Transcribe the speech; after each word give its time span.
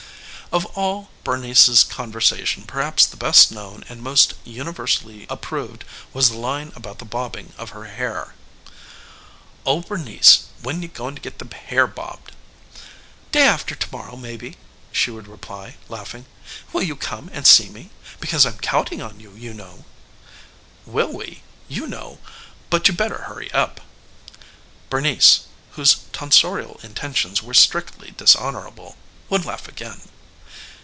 Of 0.53 0.65
all 0.77 1.09
Bernice's 1.23 1.81
conversation 1.81 2.63
perhaps 2.63 3.05
the 3.05 3.15
best 3.15 3.53
known 3.53 3.85
and 3.87 4.01
most 4.01 4.33
universally 4.43 5.25
approved 5.29 5.85
was 6.11 6.27
the 6.29 6.37
line 6.37 6.73
about 6.75 6.99
the 6.99 7.05
bobbing 7.05 7.53
of 7.57 7.69
her 7.69 7.85
hair. 7.85 8.35
"Oh, 9.65 9.79
Bernice, 9.81 10.47
when 10.61 10.81
you 10.81 10.89
goin' 10.89 11.15
to 11.15 11.21
get 11.21 11.39
the 11.39 11.47
hair 11.55 11.87
bobbed?" 11.87 12.33
"Day 13.31 13.43
after 13.47 13.75
to 13.75 13.87
morrow 13.93 14.17
maybe," 14.17 14.57
she 14.91 15.09
would 15.09 15.29
reply, 15.29 15.77
laughing. 15.87 16.25
"Will 16.73 16.83
you 16.83 16.97
come 16.97 17.29
and 17.31 17.47
see 17.47 17.69
me? 17.69 17.89
Because 18.19 18.45
I'm 18.45 18.57
counting 18.57 19.01
on 19.01 19.21
you, 19.21 19.31
you 19.33 19.53
know." 19.53 19.85
"Will 20.85 21.13
we? 21.15 21.43
You 21.69 21.87
know! 21.87 22.19
But 22.69 22.89
you 22.89 22.93
better 22.93 23.21
hurry 23.29 23.49
up." 23.53 23.79
Bernice, 24.89 25.43
whose 25.77 26.01
tonsorial 26.11 26.77
intentions 26.83 27.41
were 27.41 27.53
strictly 27.53 28.11
dishonorable, 28.11 28.97
would 29.29 29.45
laugh 29.45 29.69
again. 29.69 30.01